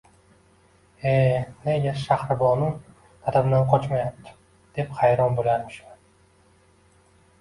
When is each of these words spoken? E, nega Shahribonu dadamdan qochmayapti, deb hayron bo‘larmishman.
E, 1.09 1.11
nega 1.65 1.91
Shahribonu 2.05 2.69
dadamdan 3.27 3.69
qochmayapti, 3.75 4.35
deb 4.79 4.97
hayron 5.03 5.41
bo‘larmishman. 5.41 6.05